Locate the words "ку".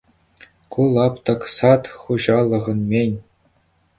0.75-0.81